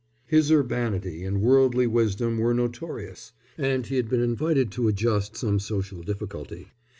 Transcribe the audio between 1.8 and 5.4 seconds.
wisdom were notorious, and he had been invited to adjust